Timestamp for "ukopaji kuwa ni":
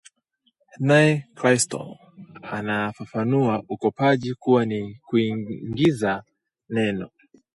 3.69-4.95